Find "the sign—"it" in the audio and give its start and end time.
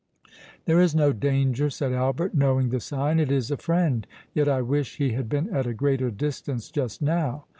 2.69-3.31